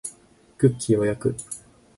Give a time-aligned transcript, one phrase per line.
[0.57, 1.35] クッキーを焼く